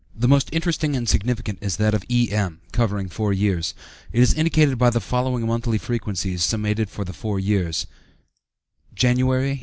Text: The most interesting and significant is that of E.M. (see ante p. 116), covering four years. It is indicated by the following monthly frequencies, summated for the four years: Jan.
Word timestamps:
The 0.15 0.27
most 0.27 0.49
interesting 0.51 0.95
and 0.95 1.07
significant 1.07 1.59
is 1.61 1.77
that 1.77 1.93
of 1.93 2.03
E.M. 2.09 2.09
(see 2.25 2.31
ante 2.35 2.69
p. 2.71 2.71
116), 2.71 2.71
covering 2.71 3.07
four 3.09 3.31
years. 3.33 3.75
It 4.11 4.19
is 4.23 4.33
indicated 4.33 4.79
by 4.79 4.89
the 4.89 4.99
following 4.99 5.45
monthly 5.45 5.77
frequencies, 5.77 6.41
summated 6.41 6.89
for 6.89 7.05
the 7.05 7.13
four 7.13 7.39
years: 7.39 7.85
Jan. 8.95 9.59